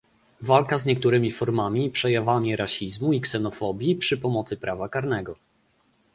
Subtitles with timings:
[0.41, 5.35] Walka z niektórymi formami i przejawami rasizmu i ksenofobii przy pomocy prawa karnego